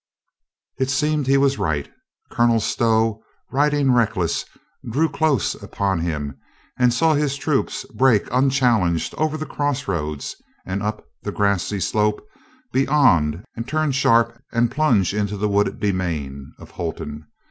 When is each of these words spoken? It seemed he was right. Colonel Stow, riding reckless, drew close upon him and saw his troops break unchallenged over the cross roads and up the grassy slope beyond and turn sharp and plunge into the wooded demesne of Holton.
It 0.79 0.89
seemed 0.89 1.27
he 1.27 1.37
was 1.37 1.59
right. 1.59 1.87
Colonel 2.31 2.59
Stow, 2.59 3.21
riding 3.51 3.93
reckless, 3.93 4.45
drew 4.89 5.07
close 5.07 5.53
upon 5.53 5.99
him 5.99 6.39
and 6.75 6.91
saw 6.91 7.13
his 7.13 7.37
troops 7.37 7.85
break 7.93 8.27
unchallenged 8.31 9.13
over 9.19 9.37
the 9.37 9.45
cross 9.45 9.87
roads 9.87 10.37
and 10.65 10.81
up 10.81 11.05
the 11.21 11.31
grassy 11.31 11.79
slope 11.79 12.27
beyond 12.73 13.45
and 13.55 13.67
turn 13.67 13.91
sharp 13.91 14.41
and 14.51 14.71
plunge 14.71 15.13
into 15.13 15.37
the 15.37 15.47
wooded 15.47 15.79
demesne 15.79 16.51
of 16.57 16.71
Holton. 16.71 17.27